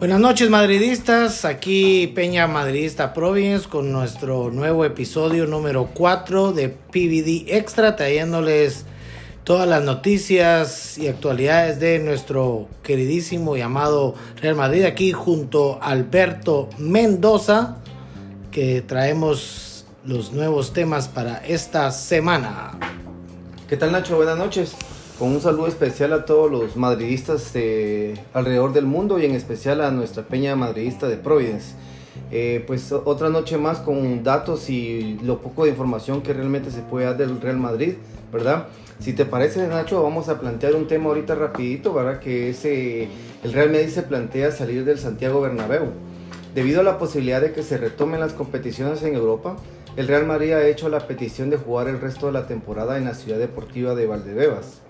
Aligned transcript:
Buenas 0.00 0.18
noches 0.18 0.48
madridistas, 0.48 1.44
aquí 1.44 2.06
Peña 2.14 2.46
Madridista 2.46 3.12
Province 3.12 3.68
con 3.68 3.92
nuestro 3.92 4.50
nuevo 4.50 4.86
episodio 4.86 5.46
número 5.46 5.90
4 5.92 6.54
de 6.54 6.70
PVD 6.70 7.54
Extra, 7.54 7.96
trayéndoles 7.96 8.86
todas 9.44 9.68
las 9.68 9.82
noticias 9.84 10.96
y 10.96 11.08
actualidades 11.08 11.80
de 11.80 11.98
nuestro 11.98 12.66
queridísimo 12.82 13.58
y 13.58 13.60
amado 13.60 14.14
Real 14.40 14.54
Madrid 14.54 14.84
aquí 14.84 15.12
junto 15.12 15.78
a 15.82 15.90
Alberto 15.90 16.70
Mendoza, 16.78 17.76
que 18.50 18.80
traemos 18.80 19.84
los 20.06 20.32
nuevos 20.32 20.72
temas 20.72 21.08
para 21.08 21.44
esta 21.46 21.90
semana. 21.90 22.70
¿Qué 23.68 23.76
tal 23.76 23.92
Nacho? 23.92 24.16
Buenas 24.16 24.38
noches 24.38 24.74
con 25.20 25.32
un 25.32 25.40
saludo 25.42 25.66
especial 25.66 26.14
a 26.14 26.24
todos 26.24 26.50
los 26.50 26.76
madridistas 26.78 27.52
de 27.52 28.18
alrededor 28.32 28.72
del 28.72 28.86
mundo 28.86 29.18
y 29.18 29.26
en 29.26 29.34
especial 29.34 29.82
a 29.82 29.90
nuestra 29.90 30.22
peña 30.22 30.56
madridista 30.56 31.08
de 31.08 31.18
Providence. 31.18 31.74
Eh, 32.30 32.64
pues 32.66 32.90
otra 32.90 33.28
noche 33.28 33.58
más 33.58 33.80
con 33.80 34.24
datos 34.24 34.70
y 34.70 35.18
lo 35.22 35.42
poco 35.42 35.64
de 35.64 35.72
información 35.72 36.22
que 36.22 36.32
realmente 36.32 36.70
se 36.70 36.80
puede 36.80 37.04
dar 37.04 37.18
del 37.18 37.38
Real 37.38 37.58
Madrid, 37.58 37.96
¿verdad? 38.32 38.68
Si 38.98 39.12
te 39.12 39.26
parece 39.26 39.68
Nacho, 39.68 40.02
vamos 40.02 40.30
a 40.30 40.40
plantear 40.40 40.74
un 40.74 40.86
tema 40.86 41.10
ahorita 41.10 41.34
rapidito, 41.34 41.92
¿verdad? 41.92 42.18
Que 42.18 42.48
es 42.48 42.64
el 42.64 43.52
Real 43.52 43.68
Madrid 43.68 43.90
se 43.90 44.04
plantea 44.04 44.50
salir 44.52 44.86
del 44.86 44.98
Santiago 44.98 45.42
Bernabéu. 45.42 45.90
Debido 46.54 46.80
a 46.80 46.82
la 46.82 46.96
posibilidad 46.96 47.42
de 47.42 47.52
que 47.52 47.62
se 47.62 47.76
retomen 47.76 48.20
las 48.20 48.32
competiciones 48.32 49.02
en 49.02 49.14
Europa, 49.16 49.56
el 49.96 50.08
Real 50.08 50.24
Madrid 50.24 50.52
ha 50.52 50.66
hecho 50.66 50.88
la 50.88 51.06
petición 51.06 51.50
de 51.50 51.58
jugar 51.58 51.88
el 51.88 52.00
resto 52.00 52.28
de 52.28 52.32
la 52.32 52.46
temporada 52.46 52.96
en 52.96 53.04
la 53.04 53.12
ciudad 53.12 53.38
deportiva 53.38 53.94
de 53.94 54.06
Valdebebas. 54.06 54.80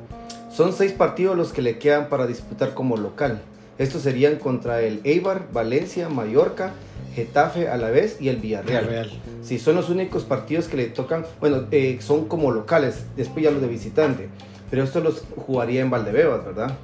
Son 0.50 0.72
seis 0.72 0.92
partidos 0.92 1.36
los 1.36 1.52
que 1.52 1.62
le 1.62 1.78
quedan 1.78 2.08
para 2.08 2.26
disputar 2.26 2.74
como 2.74 2.96
local. 2.96 3.40
Estos 3.78 4.02
serían 4.02 4.36
contra 4.36 4.82
el 4.82 5.00
Eibar, 5.04 5.46
Valencia, 5.52 6.08
Mallorca, 6.08 6.72
Getafe 7.14 7.68
a 7.68 7.76
la 7.76 7.90
vez 7.90 8.20
y 8.20 8.28
el 8.28 8.36
Villarreal. 8.36 8.84
Villarreal. 8.84 9.10
Sí, 9.42 9.58
son 9.58 9.76
los 9.76 9.88
únicos 9.88 10.24
partidos 10.24 10.68
que 10.68 10.76
le 10.76 10.86
tocan, 10.86 11.24
bueno, 11.40 11.66
eh, 11.70 11.98
son 12.00 12.26
como 12.26 12.50
locales, 12.50 13.04
después 13.16 13.44
ya 13.44 13.50
los 13.50 13.62
de 13.62 13.68
visitante. 13.68 14.28
Pero 14.70 14.84
estos 14.84 15.02
los 15.02 15.22
jugaría 15.34 15.80
en 15.80 15.90
Valdebebas, 15.90 16.44
¿verdad? 16.44 16.76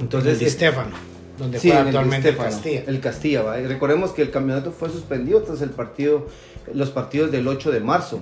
Entonces, 0.00 0.40
el 0.40 0.46
Estefano, 0.46 0.96
donde 1.38 1.58
sí, 1.58 1.70
actualmente 1.70 2.30
el, 2.30 2.36
Castilla. 2.36 2.82
El 2.86 3.00
Castilla, 3.00 3.42
¿va? 3.42 3.56
recordemos 3.56 4.10
que 4.10 4.22
el 4.22 4.30
campeonato 4.30 4.72
fue 4.72 4.90
suspendido 4.90 5.42
tras 5.42 5.62
el 5.62 5.70
partido, 5.70 6.26
los 6.72 6.90
partidos 6.90 7.30
del 7.30 7.46
8 7.46 7.70
de 7.70 7.80
marzo. 7.80 8.20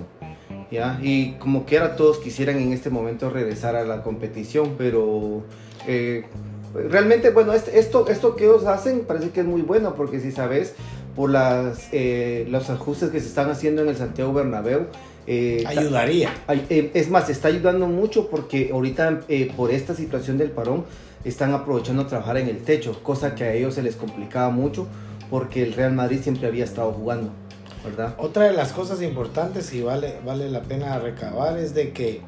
Y 1.01 1.33
como 1.33 1.65
quiera 1.65 1.95
todos 1.95 2.17
quisieran 2.17 2.57
en 2.57 2.73
este 2.73 2.89
momento 2.89 3.29
regresar 3.29 3.75
a 3.75 3.85
la 3.85 4.03
competición, 4.03 4.75
pero 4.77 5.43
eh, 5.87 6.25
realmente, 6.73 7.29
bueno, 7.29 7.53
este, 7.53 7.79
esto, 7.79 8.07
esto 8.09 8.35
que 8.35 8.45
ellos 8.45 8.65
hacen 8.65 9.01
parece 9.01 9.29
que 9.29 9.41
es 9.41 9.45
muy 9.45 9.61
bueno, 9.61 9.95
porque 9.95 10.19
si 10.19 10.31
sabes, 10.31 10.73
por 11.15 11.29
las, 11.29 11.89
eh, 11.91 12.45
los 12.49 12.69
ajustes 12.69 13.09
que 13.09 13.19
se 13.19 13.27
están 13.27 13.49
haciendo 13.49 13.83
en 13.83 13.89
el 13.89 13.95
Santiago 13.95 14.33
Bernabéu, 14.33 14.87
eh, 15.27 15.63
ayudaría. 15.65 16.29
es 16.69 17.09
más, 17.09 17.29
está 17.29 17.47
ayudando 17.47 17.87
mucho 17.87 18.29
porque 18.29 18.69
ahorita 18.71 19.21
por 19.55 19.71
esta 19.71 19.95
situación 19.95 20.37
del 20.37 20.51
parón 20.51 20.85
están 21.23 21.53
aprovechando 21.53 22.03
a 22.03 22.07
trabajar 22.07 22.37
en 22.37 22.47
el 22.47 22.57
techo, 22.57 23.01
cosa 23.01 23.33
que 23.33 23.43
a 23.43 23.53
ellos 23.53 23.73
se 23.73 23.81
les 23.81 23.95
complicaba 23.95 24.51
mucho 24.51 24.87
porque 25.29 25.63
el 25.63 25.73
Real 25.73 25.93
Madrid 25.93 26.19
siempre 26.21 26.47
había 26.47 26.63
estado 26.63 26.91
jugando. 26.91 27.31
Otra 28.17 28.45
de 28.45 28.53
las 28.53 28.71
cosas 28.71 29.01
importantes 29.01 29.73
y 29.73 29.81
vale, 29.81 30.15
vale 30.25 30.49
la 30.49 30.61
pena 30.61 30.97
recabar 30.99 31.57
es 31.57 31.73
de 31.73 31.91
que 31.91 32.21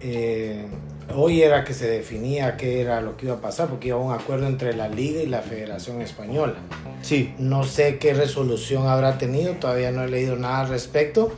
eh, 0.00 0.66
hoy 1.14 1.42
era 1.42 1.64
que 1.64 1.74
se 1.74 1.88
definía 1.88 2.56
qué 2.56 2.80
era 2.80 3.00
lo 3.00 3.16
que 3.16 3.26
iba 3.26 3.36
a 3.36 3.40
pasar, 3.40 3.68
porque 3.68 3.88
iba 3.88 3.96
a 3.96 4.00
un 4.00 4.12
acuerdo 4.12 4.46
entre 4.46 4.74
la 4.74 4.88
Liga 4.88 5.22
y 5.22 5.26
la 5.26 5.42
Federación 5.42 6.00
Española. 6.02 6.54
Sí. 7.02 7.34
No 7.38 7.64
sé 7.64 7.98
qué 7.98 8.14
resolución 8.14 8.86
habrá 8.86 9.18
tenido, 9.18 9.54
todavía 9.54 9.90
no 9.90 10.02
he 10.04 10.08
leído 10.08 10.36
nada 10.36 10.60
al 10.60 10.68
respecto, 10.68 11.32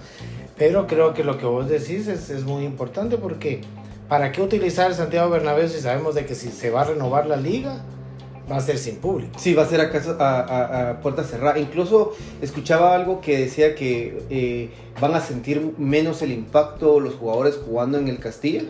pero 0.57 0.87
creo 0.87 1.15
que 1.15 1.25
lo 1.25 1.39
que 1.39 1.47
vos 1.47 1.69
decís 1.69 2.07
es, 2.09 2.31
es 2.31 2.45
muy 2.45 2.65
importante 2.65 3.17
porque 3.17 3.63
¿para 4.09 4.33
qué 4.33 4.43
utilizar 4.43 4.91
el 4.91 4.97
Santiago 4.97 5.31
Bernabéu 5.31 5.69
si 5.69 5.81
sabemos 5.81 6.15
de 6.15 6.27
que 6.27 6.35
si 6.35 6.49
se 6.49 6.71
va 6.71 6.83
a 6.83 6.85
renovar 6.85 7.27
la 7.27 7.37
liga? 7.37 7.83
Va 8.51 8.57
a 8.57 8.61
ser 8.61 8.79
sin 8.79 8.97
público. 8.97 9.39
Sí, 9.39 9.55
va 9.55 9.63
a 9.63 9.67
ser 9.67 9.81
a, 9.81 9.91
casa, 9.91 10.17
a, 10.19 10.91
a, 10.91 11.01
puerta 11.01 11.23
cerrada. 11.25 11.59
Incluso 11.59 12.15
escuchaba 12.43 12.95
algo 12.95 13.21
que 13.21 13.39
decía 13.39 13.75
que 13.75 14.23
eh, 14.31 14.71
van 15.01 15.15
a 15.15 15.21
sentir 15.21 15.75
menos 15.79 16.23
el 16.23 16.33
impacto 16.33 17.01
los 17.01 17.15
jugadores 17.15 17.57
jugando 17.57 17.99
en 17.99 18.09
el 18.09 18.19
Castilla, 18.19 18.63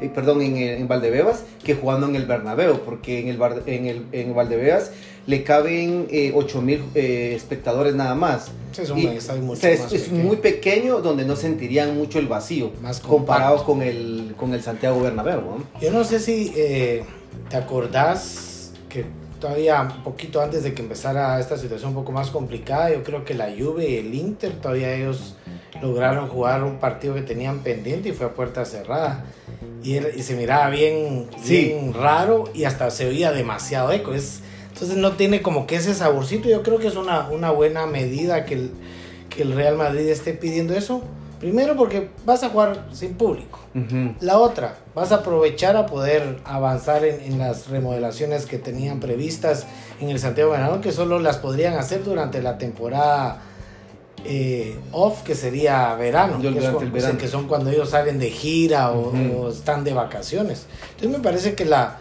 eh, 0.00 0.10
perdón, 0.14 0.42
en, 0.42 0.56
en, 0.56 0.88
Valdebebas, 0.88 1.44
que 1.64 1.74
jugando 1.74 2.06
en 2.06 2.16
el 2.16 2.26
Bernabéu, 2.26 2.80
porque 2.80 3.20
en 3.20 3.28
el, 3.28 3.38
en 3.66 3.86
el 3.86 4.06
en 4.12 4.34
Valdebebas 4.34 4.92
le 5.26 5.42
caben 5.42 6.06
eh, 6.10 6.32
8 6.34 6.62
mil 6.62 6.82
eh, 6.94 7.32
espectadores 7.34 7.94
nada 7.94 8.14
más. 8.14 8.50
Sí, 8.72 8.82
es, 8.82 8.90
un, 8.90 9.46
mucho 9.46 9.66
es, 9.66 10.10
muy 10.10 10.36
pequeño 10.36 11.00
donde 11.00 11.24
no 11.24 11.36
sentirían 11.36 11.96
mucho 11.96 12.18
el 12.18 12.26
vacío 12.26 12.72
más 12.82 13.00
comparado 13.00 13.64
con 13.64 13.82
el, 13.82 14.34
con 14.36 14.52
el 14.52 14.62
Santiago 14.62 15.00
Bernabéu. 15.00 15.40
Yo 15.80 15.92
no 15.92 16.04
sé 16.04 16.18
si 16.18 16.52
te 17.48 17.56
acordás 17.56 18.53
todavía 19.44 19.82
un 19.82 20.02
poquito 20.02 20.40
antes 20.40 20.62
de 20.62 20.72
que 20.72 20.80
empezara 20.80 21.38
esta 21.38 21.58
situación 21.58 21.90
un 21.90 21.96
poco 21.96 22.12
más 22.12 22.30
complicada, 22.30 22.90
yo 22.90 23.02
creo 23.02 23.26
que 23.26 23.34
la 23.34 23.50
Juve 23.50 23.90
y 23.90 23.96
el 23.98 24.14
Inter 24.14 24.52
todavía 24.54 24.94
ellos 24.94 25.34
lograron 25.82 26.30
jugar 26.30 26.64
un 26.64 26.78
partido 26.78 27.14
que 27.14 27.20
tenían 27.20 27.58
pendiente 27.58 28.08
y 28.08 28.12
fue 28.12 28.24
a 28.24 28.30
puerta 28.30 28.64
cerrada. 28.64 29.26
Y, 29.82 30.00
se 30.22 30.34
miraba 30.34 30.70
bien, 30.70 31.28
raro 31.92 32.44
y 32.54 32.64
hasta 32.64 32.90
se 32.90 33.06
oía 33.06 33.32
demasiado 33.32 33.92
eco. 33.92 34.14
Es, 34.14 34.40
entonces 34.72 34.96
no 34.96 35.12
tiene 35.12 35.42
como 35.42 35.66
que 35.66 35.76
ese 35.76 35.92
saborcito. 35.94 36.48
Yo 36.48 36.62
creo 36.62 36.78
que 36.78 36.86
es 36.86 36.96
una, 36.96 37.28
una 37.28 37.50
buena 37.50 37.84
medida 37.84 38.46
que 38.46 38.54
el, 38.54 38.70
que 39.28 39.42
el 39.42 39.52
Real 39.52 39.76
Madrid 39.76 40.08
esté 40.08 40.32
pidiendo 40.32 40.72
eso 40.72 41.02
Primero 41.44 41.76
porque 41.76 42.08
vas 42.24 42.42
a 42.42 42.48
jugar 42.48 42.86
sin 42.90 43.16
público. 43.18 43.58
La 44.20 44.38
otra, 44.38 44.78
vas 44.94 45.12
a 45.12 45.16
aprovechar 45.16 45.76
a 45.76 45.84
poder 45.84 46.38
avanzar 46.42 47.04
en, 47.04 47.38
las 47.38 47.68
remodelaciones 47.68 48.46
que 48.46 48.56
tenían 48.56 48.98
previstas 48.98 49.66
en 50.00 50.08
el 50.08 50.18
Santiago 50.18 50.52
Bernabéu, 50.52 50.80
que 50.80 50.90
solo 50.90 51.18
las 51.18 51.36
podrían 51.36 51.74
hacer 51.74 52.02
durante 52.02 52.40
la 52.40 52.56
temporada 52.56 53.42
eh, 54.24 54.78
off, 54.90 55.22
que 55.22 55.34
sería 55.34 55.94
verano, 55.96 56.40
que, 56.40 57.28
son 57.28 57.46
cuando 57.46 57.68
ellos 57.68 57.90
salen 57.90 58.18
de 58.18 58.30
gira 58.30 58.92
o, 58.92 59.50
están 59.50 59.84
de 59.84 59.92
vacaciones. 59.92 60.64
Entonces 60.92 61.10
me 61.10 61.22
parece 61.22 61.54
que 61.54 61.66
la, 61.66 61.98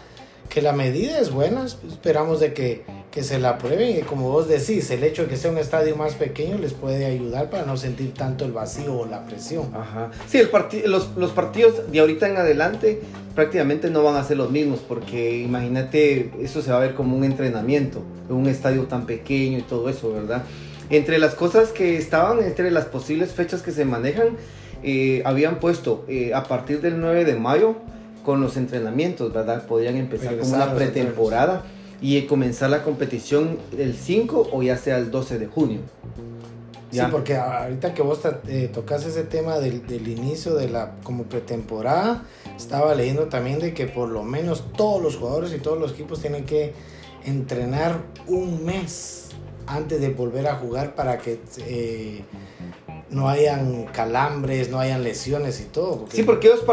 que 0.49 0.61
la 0.61 0.73
medida 0.73 1.19
es 1.19 1.31
buena, 1.31 1.65
esperamos 1.65 2.39
de 2.39 2.53
que 2.53 2.83
que 3.13 3.21
se 3.21 3.37
la 3.37 3.59
prueben 3.59 3.99
y 3.99 4.01
como 4.01 4.31
vos 4.31 4.47
decís, 4.47 4.89
el 4.89 5.03
hecho 5.03 5.23
de 5.23 5.27
que 5.27 5.37
sea 5.37 5.51
un 5.51 5.59
estadio 5.59 5.95
más 5.95 6.15
pequeño 6.15 6.57
les 6.57 6.73
puede 6.73 7.05
ayudar 7.05 7.51
para 7.51 7.63
no 7.63 7.77
sentir 7.77 8.11
tanto 8.15 8.43
el 8.43 8.51
vacío 8.51 8.97
o 8.97 9.05
la 9.05 9.23
presión. 9.27 9.69
Ajá. 9.71 10.09
Sí, 10.27 10.39
el 10.39 10.49
los, 10.89 11.15
los 11.15 11.29
partidos 11.29 11.91
de 11.91 11.99
ahorita 11.99 12.27
en 12.27 12.37
adelante 12.37 13.01
prácticamente 13.35 13.91
no 13.91 14.01
van 14.01 14.15
a 14.15 14.23
ser 14.23 14.37
los 14.37 14.49
mismos 14.49 14.79
porque 14.79 15.37
imagínate, 15.37 16.31
eso 16.41 16.63
se 16.63 16.71
va 16.71 16.77
a 16.77 16.79
ver 16.79 16.95
como 16.95 17.15
un 17.15 17.23
entrenamiento, 17.23 18.01
un 18.29 18.47
estadio 18.47 18.85
tan 18.85 19.05
pequeño 19.05 19.59
y 19.59 19.61
todo 19.61 19.89
eso, 19.89 20.11
¿verdad? 20.11 20.41
Entre 20.89 21.19
las 21.19 21.35
cosas 21.35 21.69
que 21.69 21.97
estaban, 21.97 22.43
entre 22.43 22.71
las 22.71 22.85
posibles 22.85 23.31
fechas 23.31 23.61
que 23.61 23.71
se 23.71 23.85
manejan, 23.85 24.37
eh, 24.81 25.21
habían 25.23 25.59
puesto 25.59 26.03
eh, 26.07 26.33
a 26.33 26.45
partir 26.45 26.81
del 26.81 26.99
9 26.99 27.25
de 27.25 27.35
mayo 27.35 27.75
con 28.23 28.41
los 28.41 28.57
entrenamientos, 28.57 29.33
¿verdad? 29.33 29.65
Podrían 29.65 29.97
empezar 29.97 30.37
como 30.37 30.55
una 30.55 30.73
pretemporada 30.73 31.63
y 32.01 32.21
comenzar 32.23 32.69
la 32.69 32.83
competición 32.83 33.57
el 33.77 33.95
5 33.95 34.49
o 34.51 34.63
ya 34.63 34.77
sea 34.77 34.97
el 34.97 35.11
12 35.11 35.39
de 35.39 35.47
junio. 35.47 35.79
Sí, 36.91 36.99
porque 37.09 37.35
ahorita 37.35 37.95
que 37.95 38.03
vos 38.03 38.19
eh, 38.47 38.69
tocas 38.71 39.03
ese 39.05 39.23
tema 39.23 39.57
del, 39.57 39.87
del, 39.87 40.07
inicio 40.07 40.53
de 40.53 40.69
la 40.69 40.91
como 41.03 41.23
pretemporada, 41.23 42.23
estaba 42.55 42.93
leyendo 42.93 43.25
también 43.29 43.59
de 43.59 43.73
que 43.73 43.87
por 43.87 44.09
lo 44.09 44.23
menos 44.23 44.63
todos 44.77 45.01
los 45.01 45.15
jugadores 45.15 45.53
y 45.55 45.57
todos 45.57 45.79
los 45.79 45.93
equipos 45.93 46.21
tienen 46.21 46.45
que 46.45 46.73
entrenar 47.25 47.99
un 48.27 48.63
mes 48.63 49.29
antes 49.65 49.99
de 49.99 50.09
volver 50.09 50.47
a 50.47 50.55
jugar 50.55 50.93
para 50.93 51.17
que 51.17 51.39
eh, 51.65 52.23
no 53.13 53.29
hayan 53.29 53.85
calambres, 53.85 54.69
no 54.69 54.79
hayan 54.79 55.03
lesiones 55.03 55.61
y 55.61 55.65
todo. 55.65 56.05
Sí, 56.11 56.23
porque 56.23 56.47
ellos 56.47 56.63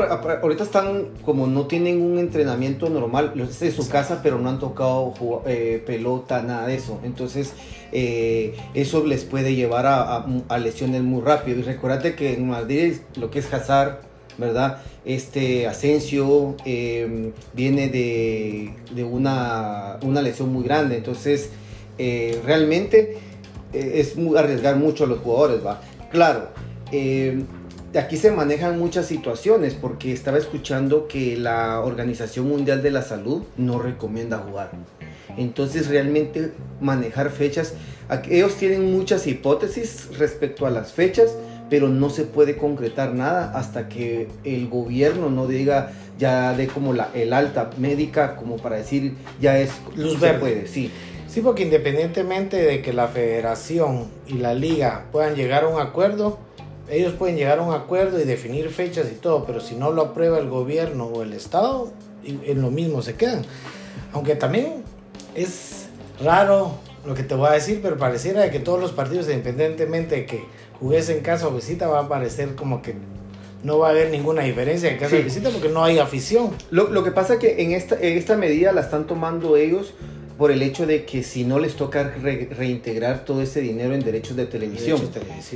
ahorita 0.42 0.64
están 0.64 1.08
como 1.24 1.46
no 1.46 1.66
tienen 1.66 2.00
un 2.00 2.18
entrenamiento 2.18 2.88
normal, 2.88 3.32
es 3.36 3.60
de 3.60 3.70
su 3.70 3.88
casa, 3.88 4.20
pero 4.22 4.38
no 4.38 4.48
han 4.48 4.58
tocado 4.58 5.14
eh, 5.46 5.82
pelota, 5.86 6.42
nada 6.42 6.66
de 6.66 6.76
eso. 6.76 6.98
Entonces, 7.04 7.52
eh, 7.92 8.54
eso 8.74 9.04
les 9.04 9.24
puede 9.24 9.54
llevar 9.54 9.86
a, 9.86 10.58
lesiones 10.58 11.02
muy 11.02 11.22
rápido. 11.22 11.60
Y 11.60 11.62
recuérdate 11.62 12.14
que 12.14 12.34
en 12.34 12.48
Madrid 12.48 12.96
lo 13.16 13.30
que 13.30 13.40
es 13.40 13.52
Hazard, 13.52 14.00
¿verdad? 14.38 14.82
Este 15.04 15.66
Asensio 15.66 16.56
em, 16.64 17.32
viene 17.52 17.88
de, 17.88 19.04
una, 19.04 19.98
una, 20.02 20.22
lesión 20.22 20.52
muy 20.52 20.64
grande. 20.64 20.96
Entonces, 20.96 21.50
eh, 21.98 22.40
realmente 22.44 23.18
es 23.72 24.16
arriesgar 24.36 24.76
mucho 24.76 25.04
a 25.04 25.06
los 25.06 25.20
jugadores, 25.20 25.64
¿va? 25.64 25.80
Claro, 26.10 26.48
eh, 26.92 27.44
aquí 27.98 28.16
se 28.16 28.30
manejan 28.30 28.78
muchas 28.78 29.06
situaciones 29.06 29.74
porque 29.74 30.12
estaba 30.12 30.38
escuchando 30.38 31.06
que 31.08 31.36
la 31.36 31.80
Organización 31.80 32.48
Mundial 32.48 32.82
de 32.82 32.90
la 32.90 33.02
Salud 33.02 33.42
no 33.56 33.78
recomienda 33.78 34.38
jugar. 34.38 34.70
Entonces 35.36 35.88
realmente 35.88 36.52
manejar 36.80 37.30
fechas, 37.30 37.74
ellos 38.28 38.56
tienen 38.56 38.92
muchas 38.92 39.26
hipótesis 39.26 40.08
respecto 40.18 40.66
a 40.66 40.70
las 40.70 40.92
fechas, 40.92 41.36
pero 41.68 41.88
no 41.88 42.10
se 42.10 42.24
puede 42.24 42.56
concretar 42.56 43.14
nada 43.14 43.52
hasta 43.54 43.88
que 43.88 44.28
el 44.42 44.68
gobierno 44.68 45.30
no 45.30 45.46
diga, 45.46 45.92
ya 46.18 46.54
de 46.54 46.66
como 46.66 46.92
la, 46.92 47.10
el 47.14 47.32
alta 47.32 47.70
médica, 47.78 48.34
como 48.34 48.56
para 48.56 48.76
decir, 48.76 49.14
ya 49.40 49.58
es... 49.58 49.70
Luz 49.94 50.18
verde. 50.18 50.38
puede, 50.40 50.66
sí. 50.66 50.90
Sí, 51.30 51.42
porque 51.42 51.62
independientemente 51.62 52.56
de 52.56 52.82
que 52.82 52.92
la 52.92 53.06
federación 53.06 54.08
y 54.26 54.34
la 54.34 54.52
liga 54.52 55.06
puedan 55.12 55.36
llegar 55.36 55.62
a 55.62 55.68
un 55.68 55.80
acuerdo, 55.80 56.38
ellos 56.90 57.12
pueden 57.12 57.36
llegar 57.36 57.60
a 57.60 57.62
un 57.62 57.72
acuerdo 57.72 58.20
y 58.20 58.24
definir 58.24 58.68
fechas 58.70 59.06
y 59.12 59.14
todo, 59.14 59.46
pero 59.46 59.60
si 59.60 59.76
no 59.76 59.92
lo 59.92 60.02
aprueba 60.02 60.38
el 60.38 60.48
gobierno 60.48 61.04
o 61.04 61.22
el 61.22 61.32
Estado, 61.32 61.92
en 62.24 62.60
lo 62.60 62.72
mismo 62.72 63.00
se 63.00 63.14
quedan. 63.14 63.44
Aunque 64.12 64.34
también 64.34 64.82
es 65.36 65.86
raro 66.20 66.72
lo 67.06 67.14
que 67.14 67.22
te 67.22 67.36
voy 67.36 67.46
a 67.46 67.52
decir, 67.52 67.78
pero 67.80 67.96
pareciera 67.96 68.40
de 68.40 68.50
que 68.50 68.58
todos 68.58 68.80
los 68.80 68.90
partidos, 68.90 69.26
independientemente 69.26 70.16
de 70.16 70.26
que 70.26 70.44
jugues 70.80 71.08
en 71.10 71.20
casa 71.20 71.46
o 71.46 71.52
visita, 71.52 71.86
va 71.86 72.00
a 72.00 72.08
parecer 72.08 72.56
como 72.56 72.82
que 72.82 72.96
no 73.62 73.78
va 73.78 73.88
a 73.88 73.90
haber 73.90 74.10
ninguna 74.10 74.42
diferencia 74.42 74.90
en 74.90 74.98
casa 74.98 75.14
o 75.14 75.22
visita 75.22 75.50
porque 75.50 75.68
no 75.68 75.84
hay 75.84 76.00
afición. 76.00 76.50
Lo, 76.72 76.90
lo 76.90 77.04
que 77.04 77.12
pasa 77.12 77.34
es 77.34 77.38
que 77.38 77.62
en 77.62 77.70
esta, 77.70 77.94
en 77.94 78.18
esta 78.18 78.36
medida 78.36 78.72
la 78.72 78.80
están 78.80 79.06
tomando 79.06 79.56
ellos 79.56 79.94
por 80.40 80.50
el 80.50 80.62
hecho 80.62 80.86
de 80.86 81.04
que 81.04 81.22
si 81.22 81.44
no 81.44 81.58
les 81.58 81.76
toca 81.76 82.14
reintegrar 82.14 83.26
todo 83.26 83.42
ese 83.42 83.60
dinero 83.60 83.92
en 83.92 84.02
derechos 84.02 84.36
de 84.36 84.46
televisión. 84.46 84.98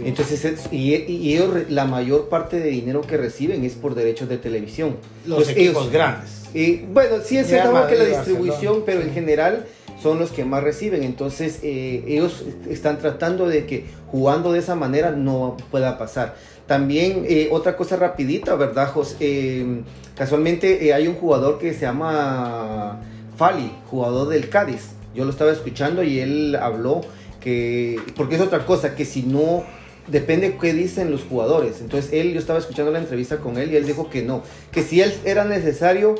Entonces, 0.04 0.68
y, 0.70 0.92
ellos, 0.92 1.70
la 1.70 1.86
mayor 1.86 2.28
parte 2.28 2.60
de 2.60 2.68
dinero 2.68 3.00
que 3.00 3.16
reciben 3.16 3.64
es 3.64 3.76
por 3.76 3.94
derechos 3.94 4.28
de 4.28 4.36
televisión. 4.36 4.98
Los 5.24 5.48
equipos 5.48 5.90
grandes. 5.90 6.42
Y, 6.52 6.80
bueno, 6.80 7.16
sí 7.24 7.38
es 7.38 7.46
cierto 7.46 7.86
que 7.86 7.96
la 7.96 8.04
distribución, 8.04 8.82
pero 8.84 9.00
en 9.00 9.14
general 9.14 9.64
son 10.02 10.18
los 10.18 10.30
que 10.30 10.44
más 10.44 10.62
reciben. 10.62 11.02
Entonces, 11.02 11.60
eh, 11.62 12.04
ellos 12.06 12.44
están 12.68 12.98
tratando 12.98 13.48
de 13.48 13.64
que 13.64 13.86
jugando 14.08 14.52
de 14.52 14.58
esa 14.58 14.74
manera 14.74 15.12
no 15.12 15.56
pueda 15.70 15.96
pasar. 15.96 16.36
También 16.66 17.24
eh, 17.26 17.48
otra 17.50 17.74
cosa 17.74 17.96
rapidita, 17.96 18.54
¿verdad, 18.54 18.92
José? 18.92 19.16
Eh, 19.20 19.80
casualmente 20.14 20.92
hay 20.92 21.08
un 21.08 21.14
jugador 21.14 21.58
que 21.58 21.72
se 21.72 21.80
llama 21.86 23.00
Fali, 23.36 23.72
jugador 23.90 24.28
del 24.28 24.48
Cádiz. 24.48 24.90
Yo 25.14 25.24
lo 25.24 25.30
estaba 25.30 25.52
escuchando 25.52 26.02
y 26.02 26.20
él 26.20 26.56
habló 26.56 27.02
que, 27.40 28.00
porque 28.16 28.36
es 28.36 28.40
otra 28.40 28.66
cosa, 28.66 28.94
que 28.94 29.04
si 29.04 29.22
no, 29.22 29.64
depende 30.08 30.56
qué 30.60 30.72
dicen 30.72 31.10
los 31.10 31.22
jugadores. 31.22 31.80
Entonces 31.80 32.12
él, 32.12 32.32
yo 32.32 32.40
estaba 32.40 32.58
escuchando 32.58 32.90
la 32.90 32.98
entrevista 32.98 33.38
con 33.38 33.58
él 33.58 33.72
y 33.72 33.76
él 33.76 33.86
dijo 33.86 34.10
que 34.10 34.22
no, 34.22 34.42
que 34.72 34.82
si 34.82 35.00
él 35.00 35.14
era 35.24 35.44
necesario 35.44 36.14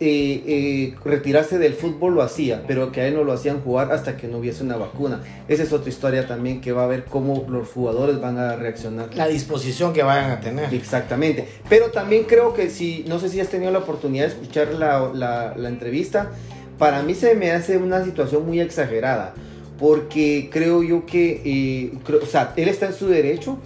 eh, 0.00 0.42
eh, 0.46 0.94
retirarse 1.04 1.56
del 1.58 1.74
fútbol 1.74 2.16
lo 2.16 2.22
hacía, 2.22 2.64
pero 2.66 2.90
que 2.90 3.00
a 3.00 3.06
él 3.06 3.14
no 3.14 3.22
lo 3.22 3.32
hacían 3.32 3.60
jugar 3.60 3.92
hasta 3.92 4.16
que 4.16 4.26
no 4.26 4.38
hubiese 4.38 4.64
una 4.64 4.76
vacuna. 4.76 5.22
Esa 5.46 5.62
es 5.62 5.72
otra 5.72 5.88
historia 5.88 6.26
también 6.26 6.60
que 6.60 6.72
va 6.72 6.82
a 6.82 6.86
ver 6.88 7.04
cómo 7.04 7.46
los 7.48 7.68
jugadores 7.68 8.20
van 8.20 8.36
a 8.38 8.56
reaccionar. 8.56 9.14
La 9.14 9.28
disposición 9.28 9.92
que 9.92 10.02
vayan 10.02 10.32
a 10.32 10.40
tener. 10.40 10.74
Exactamente. 10.74 11.46
Pero 11.68 11.92
también 11.92 12.24
creo 12.24 12.54
que 12.54 12.70
si, 12.70 13.04
no 13.06 13.20
sé 13.20 13.28
si 13.28 13.38
has 13.38 13.48
tenido 13.48 13.70
la 13.70 13.78
oportunidad 13.78 14.24
de 14.24 14.32
escuchar 14.32 14.74
la, 14.74 15.54
entrevista, 15.68 16.32
para 16.76 17.02
mí 17.02 17.14
se 17.14 17.36
me 17.36 17.52
hace 17.52 17.76
una 17.76 18.04
situación 18.04 18.44
muy 18.46 18.60
exagerada, 18.60 19.34
porque 19.78 20.48
creo 20.50 20.82
yo 20.82 21.06
que, 21.06 21.40
eh, 21.44 21.92
o 22.20 22.26
sea, 22.26 22.52
él 22.56 22.68
está 22.68 22.86
en 22.86 22.94
su 22.94 23.06
derecho 23.06 23.58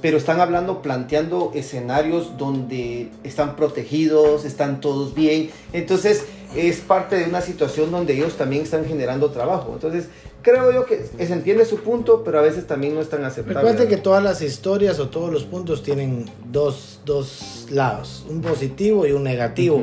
pero 0.00 0.16
están 0.16 0.40
hablando, 0.40 0.82
planteando 0.82 1.52
escenarios 1.54 2.36
donde 2.38 3.10
están 3.24 3.56
protegidos, 3.56 4.44
están 4.44 4.80
todos 4.80 5.14
bien. 5.14 5.50
Entonces 5.72 6.24
es 6.56 6.78
parte 6.78 7.16
de 7.16 7.24
una 7.24 7.40
situación 7.40 7.90
donde 7.90 8.14
ellos 8.14 8.36
también 8.36 8.62
están 8.62 8.84
generando 8.84 9.30
trabajo. 9.30 9.70
Entonces 9.74 10.06
creo 10.42 10.72
yo 10.72 10.86
que 10.86 11.04
se 11.04 11.32
entiende 11.32 11.64
su 11.64 11.80
punto, 11.80 12.22
pero 12.24 12.38
a 12.38 12.42
veces 12.42 12.66
también 12.66 12.94
no 12.94 13.00
están 13.00 13.24
aceptables. 13.24 13.62
Recuerden 13.62 13.88
que 13.88 13.96
todas 13.96 14.22
las 14.22 14.42
historias 14.42 14.98
o 14.98 15.08
todos 15.08 15.32
los 15.32 15.44
puntos 15.44 15.82
tienen 15.82 16.26
dos, 16.50 17.00
dos 17.04 17.66
lados, 17.70 18.24
un 18.28 18.40
positivo 18.40 19.06
y 19.06 19.12
un 19.12 19.24
negativo. 19.24 19.82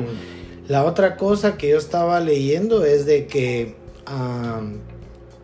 La 0.66 0.84
otra 0.84 1.16
cosa 1.16 1.56
que 1.56 1.70
yo 1.70 1.78
estaba 1.78 2.20
leyendo 2.20 2.84
es 2.84 3.06
de 3.06 3.26
que 3.26 3.76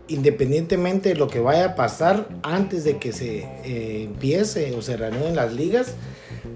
independientemente 0.09 1.11
de 1.11 1.15
lo 1.15 1.29
que 1.29 1.41
vaya 1.41 1.65
a 1.67 1.75
pasar 1.75 2.29
antes 2.43 2.85
de 2.85 2.99
que 2.99 3.12
se 3.12 3.39
eh, 3.65 4.05
empiece 4.05 4.75
o 4.77 4.83
se 4.83 4.97
reanuden 4.97 5.37
las 5.37 5.53
ligas, 5.53 5.95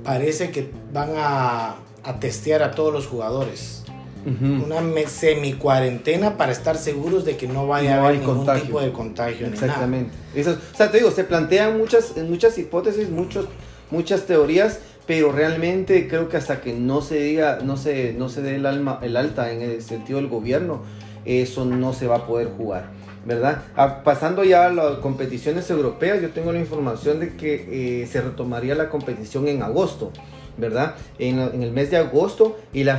parece 0.05 0.50
que 0.50 0.71
van 0.93 1.11
a, 1.17 1.77
testear 2.21 2.62
a 2.62 2.71
todos 2.73 2.93
los 2.93 3.06
jugadores. 3.06 3.85
Una 4.27 4.83
semi 5.09 5.55
cuarentena 5.55 6.37
para 6.37 6.53
estar 6.53 6.77
seguros 6.77 7.25
de 7.25 7.39
que 7.39 7.47
no 7.47 7.67
vaya 7.67 7.95
a 7.95 8.05
haber 8.05 8.19
ningún 8.19 8.47
tipo 8.61 8.79
de 8.79 8.93
contagio. 8.93 9.47
Exactamente. 9.47 10.11
Eso, 10.35 10.50
o 10.50 10.77
sea, 10.77 10.91
te 10.91 10.99
digo, 10.99 11.11
se 11.11 11.25
plantean 11.25 11.79
muchas, 11.79 12.15
muchas 12.17 12.59
hipótesis, 12.59 13.09
muchos, 13.09 13.47
muchas 13.91 14.27
teorías, 14.27 14.81
pero 15.06 15.33
realmente 15.33 16.09
creo 16.09 16.29
que 16.29 16.37
hasta 16.37 16.61
que 16.61 16.75
no 16.75 17.00
se 17.00 17.21
diga, 17.21 17.61
no 17.62 17.79
se, 17.79 18.12
no 18.12 18.29
se 18.29 18.43
dé 18.43 18.56
el, 18.56 18.67
alma, 18.67 18.99
el 19.03 19.17
alta 19.17 19.50
en 19.50 19.62
el 19.62 19.83
sentido 19.83 20.19
del 20.19 20.29
gobierno, 20.29 20.83
eso 21.25 21.65
no 21.65 21.95
se 21.95 22.06
va 22.06 22.17
a 22.17 22.27
poder 22.27 22.49
jugar. 22.49 22.98
¿Verdad? 23.28 23.62
Ah, 23.76 24.02
pasando 24.02 24.42
ya 24.42 24.66
a 24.66 24.70
las 24.70 24.98
competiciones 24.98 25.69
europeas, 25.69 26.22
yo 26.22 26.30
tengo 26.30 26.50
la 26.50 26.58
información 26.58 27.20
de 27.20 27.36
que 27.36 28.02
eh, 28.02 28.06
se 28.06 28.22
retomaría 28.22 28.75
la 28.75 28.88
competición 28.88 29.46
en 29.48 29.62
agosto, 29.62 30.10
¿verdad? 30.56 30.94
En, 31.19 31.38
el 31.38 31.70
mes 31.70 31.90
de 31.90 31.98
agosto 31.98 32.56
y 32.72 32.84
la, 32.84 32.96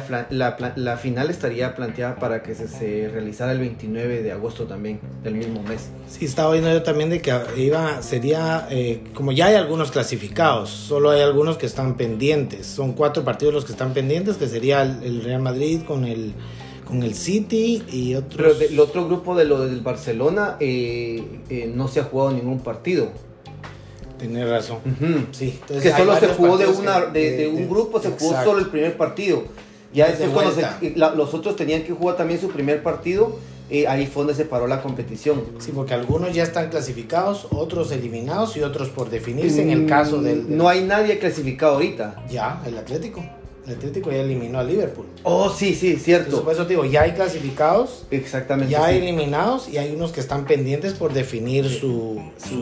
final 1.02 1.30
estaría 1.32 1.76
planteada 1.76 2.18
para 2.18 2.44
que 2.44 2.54
se, 2.54 3.10
realizara 3.10 3.54
el 3.54 3.60
29 3.60 4.22
de 4.22 4.32
agosto 4.32 4.66
también, 4.66 5.00
del 5.24 5.34
mismo 5.34 5.64
mes. 5.64 5.90
Sí, 6.08 6.26
estaba 6.26 6.52
viendo 6.54 6.72
yo 6.72 6.84
también 6.84 7.10
de 7.10 7.22
que 7.22 7.36
iba, 7.58 8.00
sería, 8.04 8.68
eh, 8.70 9.02
como 9.16 9.32
ya 9.32 9.48
hay 9.48 9.56
algunos 9.56 9.90
clasificados, 9.90 10.70
solo 10.70 11.10
hay 11.10 11.22
algunos 11.22 11.58
que 11.58 11.66
están 11.66 11.98
pendientes, 11.98 12.68
son 12.68 12.94
cuatro 12.94 13.26
partidos 13.26 13.56
los 13.56 13.66
que 13.66 13.72
están 13.72 13.94
pendientes, 13.94 14.38
que 14.38 14.48
sería 14.48 14.84
el 14.84 15.24
Real 15.24 15.42
Madrid 15.42 15.82
con 15.88 16.06
el 16.06 16.36
con 16.90 17.04
el 17.04 17.14
City 17.14 17.84
y 17.92 18.16
otros. 18.16 18.56
Pero 18.58 18.72
el 18.72 18.80
otro 18.80 19.06
grupo 19.06 19.36
de 19.36 19.46
lo 19.46 19.66
del 19.66 19.82
Barcelona 19.82 20.58
eh, 20.60 21.24
eh, 21.50 21.72
no 21.74 21.88
se 21.88 22.00
ha 22.00 22.04
jugado 22.04 22.32
ningún 22.32 22.60
partido. 22.60 23.10
Tienes 24.18 24.50
razón. 24.50 24.80
Sí. 25.32 25.60
que 25.68 25.92
solo 25.92 26.20
se 26.20 26.28
jugó 26.30 26.58
de, 26.58 26.66
una, 26.68 27.06
de, 27.06 27.48
un 27.48 27.70
grupo, 27.70 28.02
se 28.02 28.10
jugó 28.10 28.34
solo 28.44 28.60
el 28.60 28.68
primer 28.68 28.98
partido. 28.98 29.44
Ya 29.94 30.08
después 30.08 30.32
cuando 30.32 31.16
los 31.16 31.34
otros 31.34 31.56
tenían 31.56 31.84
que 31.84 31.94
jugar 31.94 32.18
también 32.18 32.42
su 32.42 32.50
primer 32.50 32.84
partido, 32.84 33.38
eh, 33.70 33.88
ahí 33.88 34.08
fue 34.08 34.24
donde 34.24 34.34
se 34.34 34.46
paró 34.46 34.68
la 34.68 34.82
competición. 34.82 35.44
Sí, 35.60 35.72
porque 35.74 35.94
algunos 35.94 36.34
ya 36.34 36.44
están 36.44 36.70
clasificados, 36.70 37.48
otros 37.52 37.92
eliminados 37.92 38.58
y 38.58 38.62
otros 38.62 38.90
por 38.90 39.10
definirse 39.10 39.62
en 39.62 39.70
el 39.70 39.86
caso 39.86 40.22
del... 40.22 40.58
No 40.58 40.68
hay 40.68 40.84
nadie 40.84 41.20
clasificado 41.20 41.76
ahorita. 41.76 42.26
Ya, 42.30 42.62
el 42.66 42.78
Atlético. 42.78 43.24
El 43.70 43.76
Atlético 43.76 44.10
ya 44.10 44.18
eliminó 44.18 44.58
a 44.58 44.64
Liverpool. 44.64 45.06
Oh, 45.22 45.52
sí, 45.52 45.76
sí, 45.76 45.98
cierto. 45.98 46.44
por 46.44 46.54
eso 46.54 46.64
te 46.64 46.70
digo, 46.70 46.86
ya 46.86 47.04
hay 47.04 47.12
clasificados. 47.12 48.06
Exactamente. 48.10 48.72
Ya 48.72 48.86
hay 48.86 48.98
eliminados 48.98 49.70
y 49.70 49.78
hay 49.78 49.94
unos 49.94 50.12
que 50.12 50.20
están 50.22 50.46
pendientes 50.46 50.94
por 50.94 51.14
definir 51.14 51.70
su, 51.70 52.20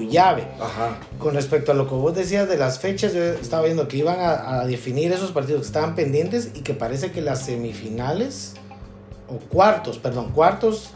llave. 0.10 0.50
Ajá. 0.60 1.00
Con 1.18 1.34
respecto 1.36 1.72
a 1.72 1.76
lo 1.76 1.88
que 1.88 1.96
vos 1.96 2.14
decías 2.14 2.50
de 2.50 2.58
las 2.58 2.80
fechas, 2.80 3.14
yo 3.14 3.24
estaba 3.24 3.64
viendo 3.64 3.88
que 3.88 3.96
iban 3.96 4.18
a, 4.20 4.66
definir 4.66 5.14
esos 5.14 5.32
partidos 5.32 5.62
que 5.62 5.68
estaban 5.68 5.96
pendientes 5.96 6.52
y 6.56 6.60
que 6.60 6.74
parece 6.74 7.12
que 7.12 7.22
las 7.22 7.46
semifinales, 7.46 8.56
o 9.30 9.38
cuartos, 9.38 10.00
perdón, 10.00 10.32
cuartos, 10.34 10.90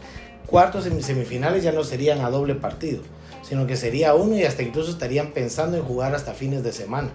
cuartos 0.46 0.86
y 0.86 1.02
semifinales 1.02 1.62
ya 1.62 1.72
no 1.72 1.84
serían 1.84 2.20
a 2.20 2.28
doble 2.28 2.54
partido 2.54 3.00
sino 3.42 3.66
que 3.66 3.76
sería 3.76 4.14
uno 4.14 4.34
y 4.34 4.44
hasta 4.44 4.62
incluso 4.62 4.90
estarían 4.90 5.32
pensando 5.32 5.76
en 5.76 5.82
jugar 5.82 6.14
hasta 6.14 6.32
fines 6.32 6.62
de 6.62 6.72
semana. 6.72 7.10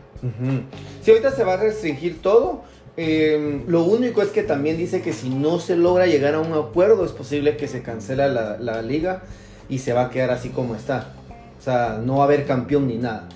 Si 1.01 1.09
ahorita 1.09 1.31
se 1.31 1.43
va 1.43 1.53
a 1.53 1.57
restringir 1.57 2.21
todo, 2.21 2.61
Em, 2.99 3.63
lo 3.67 3.83
único 3.83 4.23
es 4.23 4.29
que 4.29 4.41
también 4.41 4.75
dice 4.75 5.03
que 5.03 5.13
si 5.13 5.29
no 5.29 5.59
se 5.59 5.75
logra 5.75 6.07
llegar 6.07 6.33
a 6.33 6.39
un 6.39 6.53
acuerdo 6.53 7.05
es 7.05 7.11
posible 7.11 7.55
que 7.55 7.67
se 7.67 7.83
cancela 7.83 8.27
la, 8.27 8.81
liga 8.81 9.21
y 9.69 9.77
se 9.77 9.93
va 9.93 10.05
a 10.05 10.09
quedar 10.09 10.31
así 10.31 10.49
como 10.49 10.73
está. 10.73 11.13
O 11.59 11.61
sea, 11.61 12.01
no 12.03 12.17
va 12.17 12.23
a 12.23 12.25
haber 12.25 12.47
campeón 12.47 12.87
ni 12.87 12.97
nada. 12.97 13.29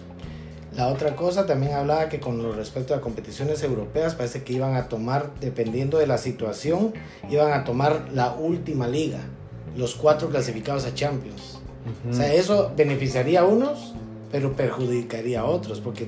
La 0.75 0.87
otra 0.87 1.15
cosa 1.15 1.45
también 1.45 1.73
hablaba 1.73 2.09
que 2.09 2.19
con 2.19 2.55
respecto 2.55 2.95
a 2.95 3.01
competiciones 3.01 3.61
europeas 3.61 4.15
parece 4.15 4.41
que 4.41 4.53
iban 4.53 4.75
a 4.75 4.89
tomar, 4.89 5.29
dependiendo 5.39 5.99
de 5.99 6.07
la 6.07 6.17
situación, 6.17 6.93
iban 7.29 7.53
a 7.53 7.63
tomar 7.63 8.07
la 8.13 8.33
última 8.33 8.87
liga, 8.87 9.19
los 9.77 9.93
cuatro 9.93 10.29
clasificados 10.29 10.85
a 10.85 10.95
Champions. 10.95 11.59
O 12.09 12.13
sea, 12.13 12.33
eso 12.33 12.71
beneficiaría 12.75 13.41
a 13.41 13.45
unos, 13.45 13.93
pero 14.31 14.55
perjudicaría 14.55 15.41
a 15.41 15.45
otros, 15.45 15.81
porque 15.81 16.07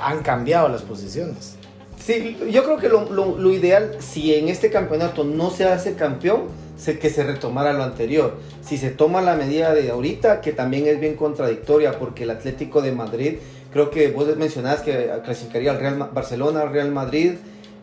han 0.00 0.22
cambiado 0.22 0.68
las 0.68 0.82
posiciones. 0.82 1.56
Sí, 2.04 2.36
yo 2.50 2.64
creo 2.64 2.78
que 2.78 2.88
lo, 2.88 3.52
ideal, 3.52 3.96
si 4.00 4.34
en 4.34 4.48
este 4.48 4.70
campeonato 4.70 5.22
no 5.22 5.50
se 5.50 5.64
hace 5.64 5.94
campeón, 5.94 6.48
sé 6.76 6.98
que 6.98 7.10
se 7.10 7.22
retomara 7.22 7.72
lo 7.72 7.84
anterior. 7.84 8.38
Si 8.60 8.76
se 8.76 8.90
toma 8.90 9.22
la 9.22 9.36
medida 9.36 9.72
de 9.72 9.90
ahorita, 9.90 10.40
que 10.40 10.52
también 10.52 10.86
es 10.86 10.98
bien 10.98 11.14
contradictoria, 11.14 11.98
porque 11.98 12.24
el 12.24 12.30
Atlético 12.30 12.82
de 12.82 12.90
Madrid, 12.90 13.34
creo 13.72 13.90
que 13.90 14.10
vos 14.10 14.36
mencionabas 14.36 14.80
que 14.80 15.10
clasificaría 15.24 15.70
al 15.70 15.78
Real 15.78 16.10
Barcelona, 16.12 16.64
Real 16.64 16.90
Madrid, 16.90 17.34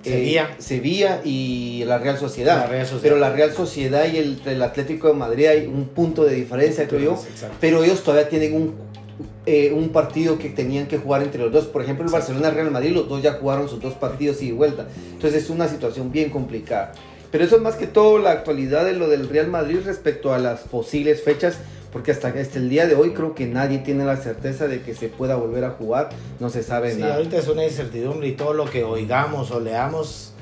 Sevilla. 0.04 0.50
Sevilla 0.60 1.22
y 1.24 1.84
la 1.86 1.98
Real, 1.98 2.18
Sociedad. 2.18 2.58
La 2.58 2.68
Real 2.68 2.86
Sociedad. 2.86 3.04
Pero 3.04 3.18
la 3.18 3.32
Real 3.32 3.52
Sociedad 3.52 4.06
y 4.12 4.18
el, 4.18 4.42
el 4.46 4.62
Atlético 4.62 5.10
de 5.10 5.14
Madrid 5.14 5.48
hay 5.48 5.66
un 5.66 5.90
punto 5.90 6.24
de 6.24 6.36
diferencia, 6.36 6.88
creo 6.88 7.02
yo. 7.02 7.12
Exacto. 7.14 7.56
Pero 7.60 7.84
ellos 7.84 8.04
todavía 8.04 8.30
tienen 8.30 8.56
un, 8.56 8.76
eh, 9.46 9.72
un 9.74 9.90
partido 9.90 10.38
que 10.38 10.50
tenían 10.50 10.88
que 10.88 10.98
jugar 10.98 11.24
entre 11.24 11.42
los 11.42 11.52
dos. 11.52 11.66
Por 11.66 11.82
ejemplo, 11.82 12.04
el 12.04 12.10
Exacto. 12.10 12.34
Barcelona 12.34 12.54
Real 12.56 12.72
Madrid, 12.72 12.92
los 12.92 13.08
dos 13.10 13.22
ya 13.22 13.34
jugaron 13.34 13.68
sus 13.70 13.82
dos 13.82 13.94
partidos 13.94 14.42
y 14.42 14.48
de 14.48 14.54
vuelta. 14.54 14.88
Entonces 15.12 15.44
es 15.44 15.50
una 15.50 15.68
situación 15.68 16.12
bien 16.12 16.30
complicada. 16.30 16.92
Pero 17.32 17.44
eso 17.44 17.58
es 17.58 17.62
más 17.62 17.76
que 17.76 17.86
todo 17.88 18.18
la 18.18 18.32
actualidad 18.32 18.86
de 18.86 18.94
lo 18.94 19.08
del 19.08 19.30
Real 19.30 19.48
Madrid 19.50 19.80
respecto 19.86 20.34
a 20.34 20.40
las 20.40 20.62
posibles 20.62 21.22
fechas. 21.24 21.58
Porque 21.92 22.12
hasta, 22.12 22.28
hasta 22.28 22.60
el 22.60 22.70
día 22.70 22.86
de 22.86 22.94
hoy 22.94 23.14
creo 23.14 23.34
que 23.34 23.48
nadie 23.48 23.80
tiene 23.80 24.06
la 24.06 24.16
certeza 24.18 24.68
de 24.68 24.82
que 24.84 24.94
se 24.94 25.08
pueda 25.10 25.36
volver 25.36 25.64
a 25.64 25.72
jugar. 25.72 26.10
No 26.40 26.50
se 26.52 26.62
sabe 26.62 26.94
Sí, 26.94 27.00
nada. 27.02 27.16
ahorita 27.16 27.38
es 27.38 27.48
una 27.48 27.64
incertidumbre 27.66 28.28
y 28.28 28.34
todo 28.34 28.54
lo 28.54 28.66
que 28.70 28.84
oigamos 28.84 29.50
o 29.50 29.60
leamos 29.60 30.34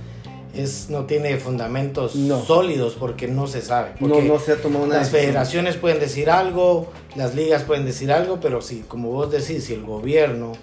es, 0.58 0.90
no 0.90 1.06
tiene 1.06 1.38
fundamentos 1.38 2.16
No. 2.16 2.42
sólidos 2.44 2.96
porque 2.96 3.28
no 3.28 3.48
se 3.48 3.62
sabe. 3.62 3.92
No, 4.00 4.08
Porque 4.10 4.24
no 4.28 4.40
se 4.40 4.54
ha 4.54 4.56
tomado 4.62 4.86
una 4.86 4.96
las 4.96 5.04
decisión. 5.12 5.26
federaciones 5.32 5.76
pueden 5.78 6.00
decir 6.00 6.30
algo, 6.30 6.92
las 7.16 7.36
ligas 7.36 7.64
pueden 7.64 7.86
decir 7.86 8.12
algo, 8.12 8.40
pero 8.42 8.62
si, 8.62 8.82
como 8.82 9.10
vos 9.12 9.32
decís, 9.32 9.66
si 9.66 9.74
el 9.74 9.84
gobierno 9.84 10.54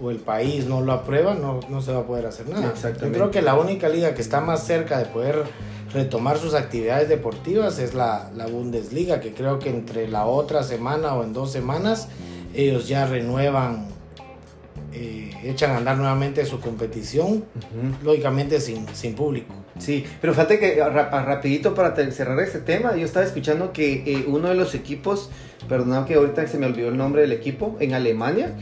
o 0.00 0.10
el 0.10 0.18
país 0.18 0.66
no 0.66 0.80
lo 0.82 0.92
aprueba, 0.92 1.34
no, 1.34 1.60
no 1.70 1.80
se 1.80 1.92
va 1.92 2.00
a 2.00 2.06
poder 2.06 2.26
hacer 2.26 2.48
nada. 2.48 2.68
Exactamente. 2.70 3.06
Yo 3.06 3.12
creo 3.12 3.30
que 3.30 3.42
la 3.42 3.54
única 3.54 3.88
liga 3.88 4.14
que 4.14 4.20
está 4.22 4.40
más 4.40 4.64
cerca 4.66 4.98
de 4.98 5.06
poder 5.06 5.44
retomar 5.94 6.36
sus 6.36 6.52
actividades 6.54 7.08
deportivas 7.08 7.78
es 7.78 7.94
la, 7.94 8.30
la 8.36 8.46
Bundesliga, 8.46 9.20
que 9.20 9.32
creo 9.32 9.58
que 9.58 9.70
entre 9.70 10.08
la 10.08 10.26
otra 10.26 10.62
semana 10.62 11.14
o 11.14 11.24
en 11.24 11.32
dos 11.32 11.50
semanas 11.50 12.08
ellos 12.54 12.88
ya 12.88 13.06
renuevan, 13.06 13.86
eh, 14.98 15.30
echan 15.44 15.72
a 15.72 15.76
andar 15.76 15.96
nuevamente 15.98 16.44
su 16.46 16.58
competición, 16.60 17.44
lógicamente 18.02 18.60
sin, 18.60 18.86
sin 18.94 19.14
público. 19.14 19.54
Sí, 19.78 20.04
pero 20.20 20.32
fíjate 20.32 20.58
que 20.58 20.80
a- 20.80 20.86
a- 20.86 21.22
rapidito 21.24 21.74
para 21.74 21.94
cerrar 22.10 22.40
este 22.40 22.60
tema, 22.60 22.96
yo 22.96 23.04
estaba 23.04 23.24
escuchando 23.26 23.72
que 23.72 24.02
eh, 24.06 24.24
uno 24.26 24.48
de 24.48 24.54
los 24.54 24.74
equipos, 24.74 25.28
perdón 25.68 26.04
que 26.06 26.14
ahorita 26.14 26.46
se 26.48 26.58
me 26.58 26.66
olvidó 26.66 26.88
el 26.88 26.96
nombre 26.96 27.20
del 27.22 27.32
equipo, 27.32 27.76
en 27.80 27.92
Alemania, 27.94 28.54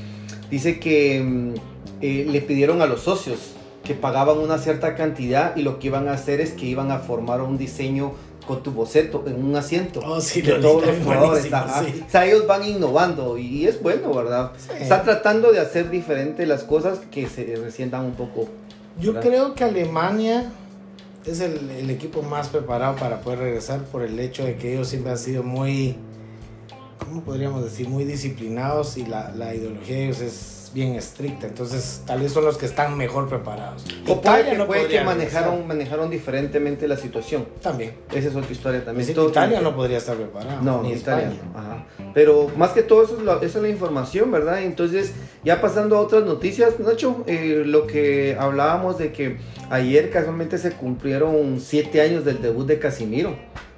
dice 0.50 0.80
que 0.80 1.22
mm, 1.22 1.54
eh, 2.00 2.26
le 2.28 2.40
pidieron 2.40 2.82
a 2.82 2.86
los 2.86 3.02
socios 3.02 3.52
que 3.84 3.94
pagaban 3.94 4.38
una 4.38 4.58
cierta 4.58 4.94
cantidad 4.94 5.54
y 5.56 5.62
lo 5.62 5.78
que 5.78 5.88
iban 5.88 6.08
a 6.08 6.12
hacer 6.14 6.40
es 6.40 6.52
que 6.52 6.66
iban 6.66 6.90
a 6.90 6.98
formar 6.98 7.42
un 7.42 7.58
diseño 7.58 8.12
con 8.46 8.62
tu 8.62 8.70
boceto 8.72 9.24
en 9.26 9.44
un 9.44 9.56
asiento 9.56 10.00
Oh, 10.04 10.20
sí, 10.20 10.42
de 10.42 10.54
todos 10.54 10.86
los 10.86 10.96
es 10.96 11.02
jugadores. 11.04 11.42
sí. 11.44 12.04
O 12.06 12.10
sea, 12.10 12.26
ellos 12.26 12.46
van 12.46 12.64
innovando 12.64 13.36
y 13.38 13.66
es 13.66 13.82
bueno, 13.82 14.12
¿verdad? 14.14 14.52
Sí. 14.56 14.70
Están 14.80 15.04
tratando 15.04 15.52
de 15.52 15.60
hacer 15.60 15.90
diferente 15.90 16.46
las 16.46 16.62
cosas 16.62 17.00
que 17.10 17.28
se 17.28 17.56
resientan 17.56 18.04
un 18.04 18.12
poco. 18.14 18.48
Yo 19.00 19.12
¿verdad? 19.12 19.28
creo 19.28 19.54
que 19.54 19.64
Alemania 19.64 20.52
es 21.26 21.40
el, 21.40 21.70
el 21.70 21.90
equipo 21.90 22.22
más 22.22 22.48
preparado 22.48 22.96
para 22.96 23.20
poder 23.20 23.38
regresar 23.40 23.80
por 23.84 24.02
el 24.02 24.18
hecho 24.20 24.44
de 24.44 24.56
que 24.56 24.74
ellos 24.74 24.88
siempre 24.88 25.12
han 25.12 25.18
sido 25.18 25.42
muy, 25.42 25.96
¿cómo 26.98 27.22
podríamos 27.22 27.64
decir? 27.64 27.88
Muy 27.88 28.04
disciplinados 28.04 28.96
y 28.96 29.06
la, 29.06 29.30
la 29.34 29.54
ideología 29.54 29.96
de 29.96 30.04
ellos 30.04 30.20
es 30.20 30.64
bien 30.74 30.96
estricta. 30.96 31.46
Entonces, 31.46 32.02
tal 32.04 32.20
vez 32.20 32.32
son 32.32 32.44
los 32.44 32.58
que 32.58 32.66
están 32.66 32.96
mejor 32.96 33.28
preparados. 33.28 33.84
O 34.08 34.20
puede 34.20 34.44
que, 34.44 34.58
no 34.58 34.66
puede 34.66 34.88
que 34.88 35.00
manejaron, 35.02 35.50
regresar. 35.50 35.68
manejaron 35.68 36.10
diferentemente 36.10 36.88
la 36.88 36.96
situación. 36.96 37.46
También. 37.62 37.94
Esa 38.12 38.28
es 38.28 38.36
otra 38.36 38.50
historia 38.50 38.84
también. 38.84 39.06
Decir, 39.06 39.14
Todo 39.14 39.28
Italia 39.28 39.60
no 39.60 39.74
podría 39.74 39.98
estar 39.98 40.16
preparado. 40.16 40.60
No, 40.62 40.82
ni 40.82 40.92
Italia 40.92 41.30
no. 41.30 41.58
Ajá. 41.58 41.86
Pero 42.12 42.50
más 42.56 42.72
que 42.72 42.82
todo 42.82 43.04
eso 43.04 43.16
es, 43.16 43.22
la, 43.22 43.34
esa 43.36 43.58
es 43.58 43.62
la 43.62 43.68
información, 43.68 44.32
¿verdad? 44.32 44.62
Entonces, 44.62 45.12
ya 45.44 45.60
pasando 45.60 45.96
a 45.96 46.00
otras 46.00 46.24
noticias, 46.24 46.78
Nacho, 46.80 47.22
eh, 47.26 47.62
lo 47.64 47.86
que 47.86 48.36
hablábamos 48.38 48.98
de 48.98 49.12
que 49.12 49.38
ayer 49.70 50.10
casualmente 50.10 50.58
se 50.58 50.72
cumplieron 50.72 51.60
siete 51.60 52.00
años 52.00 52.24
del 52.24 52.42
debut 52.42 52.66
de 52.66 52.80
Casimiro, 52.80 53.36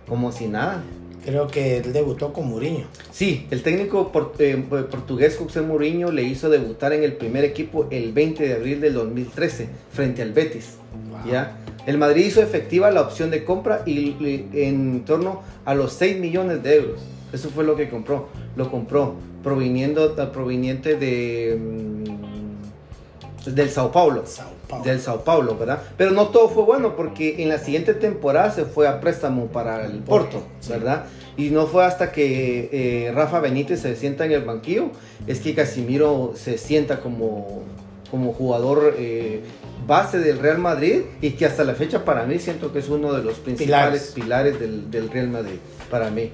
como 0.08 0.32
si 0.32 0.48
nada. 0.48 0.82
Creo 1.26 1.48
que 1.48 1.78
él 1.78 1.92
debutó 1.92 2.32
con 2.32 2.48
Mourinho. 2.48 2.86
Sí, 3.10 3.48
el 3.50 3.64
técnico 3.64 4.12
eh, 4.38 4.64
portugués 4.68 5.36
José 5.36 5.60
Mourinho 5.60 6.12
le 6.12 6.22
hizo 6.22 6.48
debutar 6.48 6.92
en 6.92 7.02
el 7.02 7.14
primer 7.14 7.44
equipo 7.44 7.88
el 7.90 8.12
20 8.12 8.46
de 8.46 8.54
abril 8.54 8.80
del 8.80 8.94
2013 8.94 9.68
frente 9.90 10.22
al 10.22 10.32
Betis. 10.32 10.76
Wow. 11.10 11.32
¿ya? 11.32 11.58
El 11.84 11.98
Madrid 11.98 12.26
hizo 12.26 12.40
efectiva 12.40 12.92
la 12.92 13.02
opción 13.02 13.30
de 13.30 13.44
compra 13.44 13.82
y, 13.84 13.90
y 14.20 14.48
en 14.54 15.04
torno 15.04 15.42
a 15.64 15.74
los 15.74 15.94
6 15.94 16.20
millones 16.20 16.62
de 16.62 16.76
euros. 16.76 17.00
Eso 17.32 17.50
fue 17.50 17.64
lo 17.64 17.74
que 17.74 17.88
compró. 17.88 18.28
Lo 18.54 18.70
compró 18.70 19.16
proviniendo, 19.42 20.14
proveniente 20.32 20.96
de 20.96 21.58
mm, 21.60 23.52
del 23.54 23.70
Sao 23.70 23.92
Paulo. 23.92 24.24
Sao 24.26 24.55
Paulo. 24.68 24.84
Del 24.84 25.00
Sao 25.00 25.22
Paulo, 25.24 25.56
¿verdad? 25.56 25.82
Pero 25.96 26.10
no 26.10 26.28
todo 26.28 26.48
fue 26.48 26.64
bueno 26.64 26.96
porque 26.96 27.42
en 27.42 27.48
la 27.48 27.58
siguiente 27.58 27.94
temporada 27.94 28.50
se 28.50 28.64
fue 28.64 28.88
a 28.88 29.00
préstamo 29.00 29.46
para 29.46 29.84
el 29.86 29.98
Porto, 30.00 30.42
Sí. 30.60 30.70
¿verdad? 30.70 31.04
Y 31.36 31.50
no 31.50 31.66
fue 31.66 31.84
hasta 31.84 32.12
que 32.12 32.68
eh, 32.72 33.12
Rafa 33.12 33.40
Benítez 33.40 33.80
se 33.80 33.94
sienta 33.96 34.24
en 34.24 34.32
el 34.32 34.42
banquillo, 34.44 34.90
es 35.26 35.40
que 35.40 35.54
Casimiro 35.54 36.32
se 36.34 36.58
sienta 36.58 37.00
como, 37.00 37.62
como 38.10 38.32
jugador 38.32 38.94
eh, 38.98 39.42
base 39.86 40.18
del 40.18 40.38
Real 40.38 40.58
Madrid 40.58 41.02
y 41.20 41.30
que 41.32 41.46
hasta 41.46 41.62
la 41.62 41.74
fecha 41.74 42.04
para 42.04 42.24
mí 42.24 42.38
siento 42.38 42.72
que 42.72 42.78
es 42.80 42.88
uno 42.88 43.12
de 43.12 43.22
los 43.22 43.34
principales 43.38 44.12
pilares, 44.14 44.58
del, 44.58 44.90
del 44.90 45.10
Real 45.10 45.28
Madrid, 45.28 45.58
para 45.90 46.10
mí. 46.10 46.30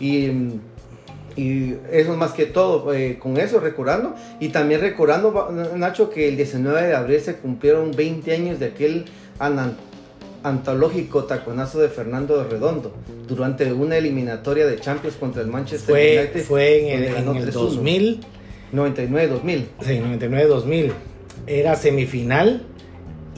Y... 0.00 0.30
y 1.38 1.76
eso 1.92 2.16
más 2.16 2.32
que 2.32 2.46
todo, 2.46 2.92
eh, 2.92 3.16
con 3.18 3.36
eso 3.36 3.60
recordando. 3.60 4.14
Y 4.40 4.48
también 4.48 4.80
recordando, 4.80 5.50
Nacho, 5.76 6.10
que 6.10 6.28
el 6.28 6.36
19 6.36 6.88
de 6.88 6.94
abril 6.96 7.20
se 7.20 7.36
cumplieron 7.36 7.92
20 7.92 8.32
años 8.32 8.58
de 8.58 8.66
aquel 8.66 9.04
antológico 10.42 11.24
taconazo 11.24 11.78
de 11.78 11.88
Fernando 11.90 12.42
Redondo 12.42 12.92
durante 13.28 13.72
una 13.72 13.96
eliminatoria 13.96 14.66
de 14.66 14.80
Champions 14.80 15.16
contra 15.16 15.42
el 15.42 15.48
Manchester 15.48 15.94
Fue, 15.94 16.18
United. 16.18 16.42
fue 16.44 16.94
en 16.94 17.02
el, 17.04 17.14
en 17.14 17.36
el 17.36 17.46
3-1. 17.48 17.52
2000. 17.52 18.20
99-2000. 18.74 19.64
Sí, 19.80 19.92
99-2000. 20.00 20.92
Era 21.46 21.76
semifinal 21.76 22.62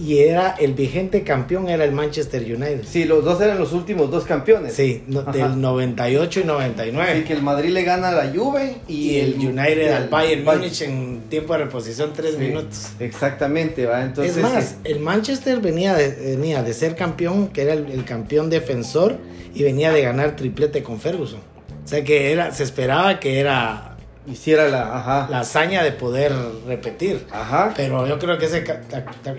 y 0.02 0.19
era 0.19 0.54
el 0.59 0.75
vigente 0.75 1.23
campeón 1.23 1.69
era 1.69 1.85
el 1.85 1.92
Manchester 1.92 2.42
United. 2.42 2.83
Sí, 2.87 3.04
los 3.04 3.25
dos 3.25 3.40
eran 3.40 3.59
los 3.59 3.73
últimos 3.73 4.11
dos 4.11 4.25
campeones. 4.25 4.73
Sí, 4.75 5.02
no- 5.07 5.23
del 5.23 5.61
98 5.61 6.40
y 6.40 6.42
Así 6.42 6.49
99. 6.49 7.25
que 7.25 7.33
el 7.33 7.42
Madrid 7.42 7.71
le 7.71 7.83
gana 7.85 8.09
a 8.09 8.12
la 8.12 8.33
Juve 8.35 8.76
y, 8.88 9.11
Y 9.11 9.21
el 9.21 9.35
United 9.35 9.92
al 9.92 10.09
Bayern. 10.09 10.45
Múnich 10.45 10.83
en 10.83 11.21
tiempo 11.28 11.52
de 11.52 11.61
reposición 11.64 12.12
3 12.14 12.33
Sí, 12.35 12.38
minutos. 12.40 12.88
Exactamente, 12.99 13.87
va. 13.87 14.02
Entonces, 14.02 14.37
es 14.37 14.42
más, 14.42 14.64
sí. 14.64 14.75
el 14.85 15.00
Manchester 15.00 15.61
venía 15.61 15.95
de, 15.95 16.09
venía 16.37 16.62
de 16.62 16.73
ser 16.73 16.97
campeón, 16.97 17.49
que 17.49 17.62
era 17.62 17.75
el, 17.75 17.90
el 17.90 18.04
campeón 18.04 18.49
defensor, 18.50 19.19
y 19.54 19.62
venía 19.62 19.92
de 19.92 20.02
ganar 20.02 20.37
triplete 20.37 20.83
con 20.83 21.00
Ferguson. 21.00 21.40
O 21.85 21.88
sea 21.90 22.04
que 22.04 22.30
era, 22.33 22.52
se 22.54 22.62
esperaba 22.62 23.19
que 23.21 23.40
era 23.40 23.90
hiciera 24.27 24.69
la. 24.69 24.97
Ajá. 24.97 25.27
la 25.31 25.41
hazaña 25.41 25.83
de 25.83 25.93
poder 25.93 26.33
repetir. 26.67 27.27
Ajá. 27.33 27.73
Pero 27.77 28.07
yo 28.07 28.19
creo 28.19 28.39
que 28.39 28.47
ese, 28.47 28.65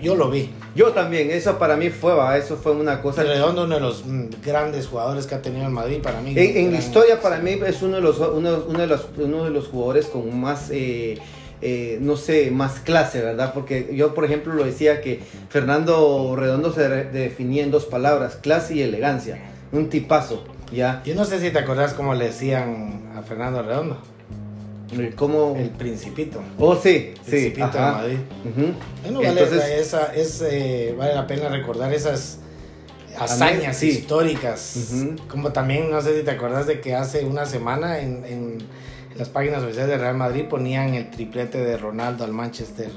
yo 0.00 0.14
lo 0.16 0.30
vi. 0.30 0.50
Yo 0.74 0.92
también, 0.92 1.30
eso 1.30 1.58
para 1.58 1.76
mí 1.76 1.90
fue, 1.90 2.14
va, 2.14 2.36
eso 2.36 2.56
fue 2.56 2.72
una 2.72 3.00
cosa. 3.02 3.22
Redondo, 3.22 3.64
uno 3.64 3.74
de 3.76 3.80
los 3.80 4.04
mm, 4.04 4.26
grandes 4.44 4.86
jugadores 4.86 5.26
que 5.26 5.34
ha 5.34 5.42
tenido 5.42 5.64
el 5.66 5.72
Madrid 5.72 6.00
para 6.02 6.20
mí. 6.20 6.32
En, 6.36 6.66
en 6.66 6.72
la 6.72 6.78
historia 6.78 7.20
para 7.20 7.38
mí 7.38 7.58
es 7.66 7.82
uno 7.82 7.96
de 7.96 8.02
los, 8.02 8.18
uno, 8.18 8.64
uno 8.68 8.78
de 8.78 8.86
los, 8.86 9.06
uno 9.18 9.44
de 9.44 9.50
los 9.50 9.68
jugadores 9.68 10.06
con 10.06 10.38
más, 10.40 10.68
eh, 10.70 11.18
eh, 11.60 11.98
no 12.00 12.16
sé, 12.16 12.50
más 12.50 12.80
clase, 12.80 13.22
¿verdad? 13.22 13.52
Porque 13.54 13.90
yo, 13.94 14.14
por 14.14 14.24
ejemplo, 14.24 14.52
lo 14.52 14.64
decía 14.64 15.00
que 15.00 15.22
Fernando 15.48 16.34
Redondo 16.36 16.72
se 16.72 16.88
re- 16.88 17.04
definía 17.04 17.62
en 17.62 17.70
dos 17.70 17.84
palabras, 17.86 18.36
clase 18.36 18.74
y 18.74 18.82
elegancia. 18.82 19.38
Un 19.70 19.88
tipazo, 19.88 20.42
¿ya? 20.72 21.02
Yo 21.04 21.14
no 21.14 21.24
sé 21.24 21.38
si 21.40 21.50
te 21.50 21.58
acordás 21.60 21.94
cómo 21.94 22.14
le 22.14 22.26
decían 22.26 23.12
a 23.16 23.22
Fernando 23.22 23.62
Redondo, 23.62 23.96
¿Cómo? 25.16 25.54
el 25.56 25.70
Principito. 25.70 26.42
Oh, 26.58 26.74
sí, 26.76 27.14
sí. 27.24 27.30
Principito 27.30 27.68
de. 27.72 27.80
Madrid. 27.80 28.18
Bueno, 29.02 29.18
vale, 29.20 29.28
Entonces, 29.30 29.70
esa, 29.78 30.14
es, 30.14 30.42
eh, 30.42 30.94
vale 30.96 31.14
la 31.14 31.26
pena 31.26 31.48
recordar 31.48 31.92
esas 31.92 32.38
hazañas 33.18 33.76
sí. 33.76 33.88
históricas. 33.88 34.76
Como 35.28 35.52
también, 35.52 35.90
no 35.90 36.00
sé 36.00 36.18
si 36.18 36.24
te 36.24 36.30
acordás 36.30 36.66
de 36.66 36.80
que 36.80 36.94
hace 36.94 37.24
una 37.24 37.46
semana 37.46 38.00
en, 38.00 38.24
en 38.24 38.58
las 39.16 39.28
páginas 39.28 39.62
oficiales 39.62 39.90
de 39.90 39.98
Real 39.98 40.16
Madrid 40.16 40.44
ponían 40.48 40.94
el 40.94 41.10
triplete 41.10 41.58
de 41.58 41.76
Ronaldo 41.76 42.24
al 42.24 42.32
Manchester 42.32 42.90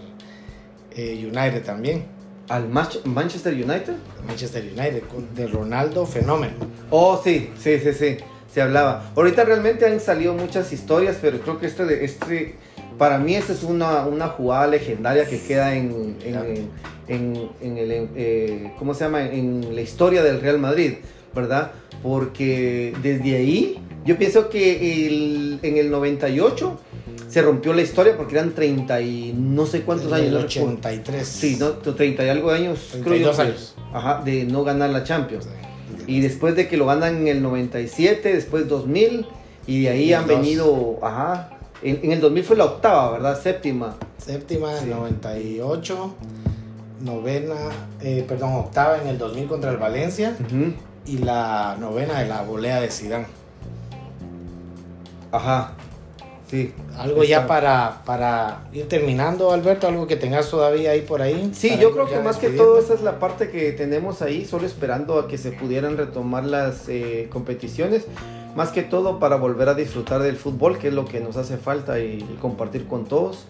eh, 0.96 1.30
United 1.30 1.64
también. 1.64 2.06
al 2.48 2.70
Manchester 2.70 3.54
United. 3.54 3.96
Manchester 4.26 4.64
United, 4.64 5.04
de 5.36 5.48
Ronaldo 5.48 6.06
fenómeno. 6.06 6.54
Oh, 6.90 7.20
sí, 7.24 7.52
sí, 7.60 7.80
sí, 7.80 7.94
sí, 7.94 8.18
se 8.56 8.62
hablaba. 8.62 9.12
Ahorita 9.18 9.44
realmente 9.44 9.86
han 9.86 10.00
salido 10.00 10.34
muchas 10.34 10.72
historias, 10.72 11.18
pero 11.22 11.40
creo 11.42 11.60
que 11.60 11.68
este, 11.68 11.84
de- 11.86 12.06
este 12.06 12.56
para 12.98 13.18
mí 13.18 13.36
esta 13.36 13.52
es 13.52 13.64
una, 13.64 14.06
una 14.06 14.30
jugada 14.30 14.68
legendaria 14.68 15.26
que 15.26 15.42
queda 15.42 15.76
en, 15.76 16.16
en, 16.24 16.70
en- 17.10 17.50
en 17.62 17.78
el, 17.78 17.92
eh, 18.16 18.72
¿cómo 18.80 18.94
se 18.94 19.04
llama? 19.04 19.24
En 19.26 19.76
la 19.76 19.82
historia 19.82 20.24
del 20.24 20.40
Real 20.40 20.58
Madrid, 20.58 20.94
¿verdad? 21.36 21.74
Porque 22.02 22.94
desde 23.04 23.36
ahí, 23.36 23.78
yo 24.06 24.18
pienso 24.18 24.48
que 24.50 25.06
el- 25.08 25.60
en 25.62 25.76
el 25.76 25.92
98 25.92 26.80
se 27.28 27.42
rompió 27.42 27.74
la 27.74 27.82
historia 27.82 28.16
porque 28.16 28.36
eran 28.36 28.52
30 28.54 29.02
y 29.02 29.34
no 29.38 29.66
sé 29.66 29.82
cuántos 29.82 30.10
Desde 30.10 30.28
años. 30.28 30.28
el 30.28 30.34
no 30.44 30.48
recuerdo. 30.48 30.78
83. 30.80 31.28
Sí, 31.28 31.58
no, 31.60 31.72
30 31.72 32.24
y 32.24 32.30
algo 32.30 32.52
de 32.52 32.58
años. 32.60 32.80
creo 33.04 33.04
yo 33.18 33.32
32 33.34 33.40
años. 33.40 33.76
Ajá, 33.94 34.22
de 34.24 34.46
no 34.46 34.64
ganar 34.64 34.92
la 34.92 35.04
Champions. 35.04 35.44
Sí. 35.44 35.50
Y 36.08 36.20
después 36.22 36.56
de 36.56 36.68
que 36.68 36.78
lo 36.78 36.86
ganan 36.88 37.18
en 37.18 37.28
el 37.28 37.42
97, 37.42 38.34
después 38.34 38.68
2000, 38.68 39.26
y 39.68 39.84
de 39.84 39.90
ahí 39.90 40.14
han 40.14 40.28
2002. 40.28 40.42
venido, 40.46 41.00
ajá, 41.06 41.50
en, 41.82 42.00
en 42.04 42.12
el 42.12 42.22
2000 42.22 42.44
fue 42.44 42.56
la 42.56 42.66
octava, 42.66 43.12
¿verdad? 43.12 43.40
Séptima. 43.42 43.96
Séptima 44.18 44.72
en 44.74 44.78
Sí. 44.80 44.84
el 44.86 44.90
98, 44.92 46.14
novena, 47.02 47.56
eh, 48.02 48.24
perdón, 48.28 48.54
octava 48.56 49.02
en 49.02 49.08
el 49.08 49.18
2000 49.18 49.48
contra 49.48 49.72
el 49.72 49.78
Valencia 49.78 50.36
Ujú. 50.40 50.74
y 51.06 51.18
la 51.20 51.78
novena 51.80 52.20
de 52.20 52.28
la 52.28 52.42
volea 52.44 52.80
de 52.82 52.90
Zidane. 52.90 53.26
Ajá, 55.32 55.74
sí. 56.50 56.74
Algo 56.98 57.24
ya 57.24 57.38
Está- 57.42 57.48
para, 57.48 58.02
para 58.06 58.68
ir 58.74 58.88
terminando, 58.88 59.52
Alberto, 59.52 59.88
algo 59.88 60.08
que 60.08 60.16
tengas 60.16 60.50
todavía 60.50 60.92
ahí 60.92 61.02
por 61.02 61.22
ahí. 61.22 61.52
Sí, 61.54 61.78
yo 61.80 61.92
creo 61.92 62.06
que 62.06 62.14
ya 62.14 62.22
más 62.22 62.38
que 62.38 62.50
todo 62.50 62.80
esa 62.80 62.94
es 62.94 63.02
la 63.02 63.20
parte 63.20 63.50
que 63.50 63.72
tenemos 63.72 64.22
ahí, 64.22 64.46
solo 64.46 64.66
esperando 64.66 65.20
a 65.20 65.28
que 65.28 65.38
se 65.38 65.52
pudieran 65.52 65.98
retomar 65.98 66.46
las 66.46 66.88
eh, 66.90 67.28
competiciones, 67.32 68.06
más 68.56 68.70
que 68.70 68.84
todo 68.84 69.20
para 69.20 69.36
volver 69.36 69.68
a 69.70 69.74
disfrutar 69.74 70.22
del 70.22 70.38
fútbol, 70.38 70.78
que 70.78 70.88
es 70.90 70.94
lo 70.94 71.06
que 71.06 71.20
nos 71.20 71.36
hace 71.36 71.58
falta 71.58 72.00
y, 72.00 72.20
y 72.20 72.38
compartir 72.42 72.88
con 72.88 73.06
todos, 73.06 73.46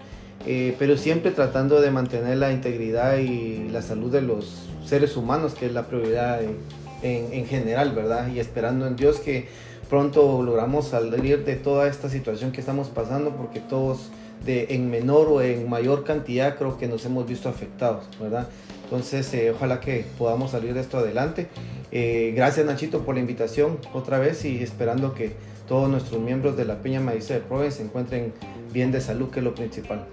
eh, 0.48 0.76
pero 0.80 0.98
siempre 0.98 1.32
tratando 1.32 1.82
de 1.82 1.92
mantener 1.92 2.38
la 2.38 2.52
integridad 2.52 3.18
y 3.18 3.70
la 3.70 3.82
salud 3.82 4.12
de 4.12 4.22
los 4.22 4.64
seres 4.86 5.16
humanos, 5.18 5.54
que 5.54 5.68
es 5.68 5.74
la 5.74 5.84
prioridad 5.84 6.42
en, 6.44 6.58
en- 7.04 7.34
en 7.34 7.46
general, 7.46 7.92
¿verdad? 7.94 8.28
Y 8.34 8.40
esperando 8.40 8.88
en 8.88 8.96
Dios 8.96 9.18
que 9.20 9.48
pronto 9.90 10.42
logramos 10.42 10.88
salir 10.88 11.46
de 11.46 11.56
toda 11.56 11.88
esta 11.88 12.10
situación 12.10 12.52
que 12.52 12.60
estamos 12.60 12.90
pasando, 12.90 13.32
porque 13.32 13.60
todos 13.60 14.10
de, 14.46 14.68
en 14.72 14.90
menor 14.90 15.28
o 15.28 15.42
en 15.42 15.70
mayor 15.70 16.04
cantidad 16.04 16.58
creo 16.58 16.78
que 16.78 16.88
nos 16.88 17.06
hemos 17.06 17.28
visto 17.28 17.50
afectados, 17.50 18.06
¿verdad? 18.20 18.48
Entonces, 18.84 19.34
eh, 19.34 19.52
ojalá 19.52 19.80
que 19.80 20.06
podamos 20.18 20.52
salir 20.52 20.74
de 20.74 20.82
esto 20.82 20.98
adelante. 20.98 21.48
Eh, 21.92 22.34
gracias 22.36 22.66
Nachito 22.66 23.02
por 23.02 23.16
la 23.16 23.22
invitación 23.22 23.80
otra 23.94 24.20
vez 24.20 24.46
y 24.46 24.62
esperando 24.62 25.14
que 25.14 25.34
todos 25.68 25.90
nuestros 25.90 26.22
miembros 26.22 26.56
de 26.56 26.66
la 26.66 26.76
Peña 26.76 27.00
Maíz 27.00 27.28
de 27.28 27.40
Provence 27.40 27.78
se 27.78 27.84
encuentren 27.84 28.34
bien 28.72 28.92
de 28.92 29.02
salud, 29.02 29.30
que 29.30 29.40
es 29.40 29.44
lo 29.44 29.56
principal. 29.56 30.06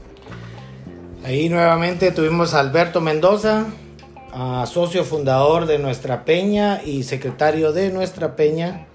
Ahí 1.24 1.48
nuevamente 1.48 2.10
tuvimos 2.10 2.54
a 2.54 2.60
Alberto 2.60 3.00
Mendoza, 3.00 3.66
socio 4.66 5.04
fundador 5.04 5.66
de 5.66 5.78
nuestra 5.78 6.24
peña 6.24 6.82
y 6.82 7.02
secretario 7.02 7.72
de 7.72 7.90
nuestra 7.90 8.34
peña, 8.34 8.86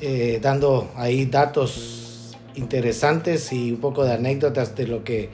eh, 0.00 0.38
dando 0.42 0.90
ahí 0.96 1.26
datos 1.26 2.36
interesantes 2.54 3.52
y 3.52 3.72
un 3.72 3.80
poco 3.80 4.04
de 4.04 4.12
anécdotas 4.14 4.74
de 4.76 4.86
lo 4.86 5.04
que 5.04 5.30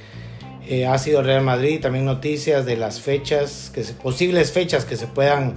eh, 0.69 0.87
ha 0.87 0.99
sido 0.99 1.23
Real 1.23 1.43
Madrid, 1.43 1.81
también 1.81 2.05
noticias 2.05 2.67
de 2.67 2.77
las 2.77 3.01
fechas, 3.01 3.71
que 3.73 3.85
se- 3.85 3.95
posibles 3.95 4.53
fechas 4.53 4.85
que 4.85 4.97
se 4.97 5.07
puedan 5.07 5.55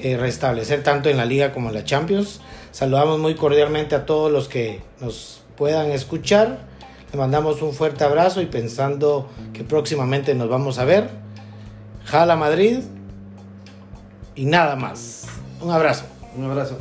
eh, 0.00 0.16
restablecer 0.16 0.82
tanto 0.82 1.08
en 1.10 1.16
la 1.16 1.24
liga 1.24 1.52
como 1.52 1.68
en 1.68 1.74
la 1.74 1.84
Champions. 1.84 2.40
Saludamos 2.72 3.18
muy 3.18 3.34
cordialmente 3.34 3.94
a 3.94 4.06
todos 4.06 4.30
los 4.32 4.48
que 4.48 4.80
nos 5.00 5.42
puedan 5.56 5.90
escuchar. 5.90 6.60
Le 7.12 7.18
mandamos 7.18 7.62
un 7.62 7.72
fuerte 7.72 8.04
abrazo 8.04 8.40
y 8.42 8.46
pensando 8.46 9.28
que 9.52 9.64
próximamente 9.64 10.34
nos 10.34 10.48
vamos 10.48 10.78
a 10.78 10.84
ver. 10.84 11.08
Jala 12.04 12.36
Madrid 12.36 12.78
y 14.34 14.44
nada 14.44 14.76
más. 14.76 15.26
Un 15.60 15.70
abrazo. 15.72 16.04
Un 16.36 16.44
abrazo. 16.50 16.78